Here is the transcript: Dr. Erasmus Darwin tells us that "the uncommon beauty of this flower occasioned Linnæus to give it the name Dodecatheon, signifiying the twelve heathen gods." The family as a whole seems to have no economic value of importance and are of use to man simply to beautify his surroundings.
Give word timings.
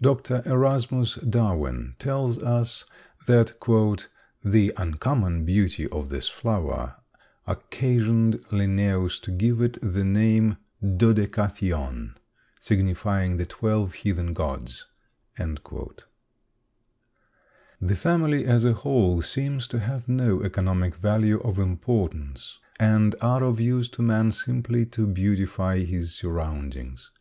Dr. 0.00 0.42
Erasmus 0.46 1.14
Darwin 1.14 1.94
tells 2.00 2.38
us 2.40 2.84
that 3.28 3.52
"the 4.44 4.72
uncommon 4.76 5.44
beauty 5.44 5.86
of 5.90 6.08
this 6.08 6.28
flower 6.28 6.96
occasioned 7.46 8.44
Linnæus 8.48 9.22
to 9.22 9.30
give 9.30 9.60
it 9.62 9.78
the 9.80 10.02
name 10.02 10.56
Dodecatheon, 10.82 12.16
signifiying 12.60 13.38
the 13.38 13.46
twelve 13.46 13.94
heathen 13.94 14.34
gods." 14.34 14.86
The 15.38 16.02
family 17.94 18.44
as 18.46 18.64
a 18.64 18.72
whole 18.72 19.22
seems 19.22 19.68
to 19.68 19.78
have 19.78 20.08
no 20.08 20.42
economic 20.42 20.96
value 20.96 21.38
of 21.42 21.60
importance 21.60 22.58
and 22.80 23.14
are 23.20 23.44
of 23.44 23.60
use 23.60 23.88
to 23.90 24.02
man 24.02 24.32
simply 24.32 24.84
to 24.86 25.06
beautify 25.06 25.84
his 25.84 26.12
surroundings. 26.12 27.12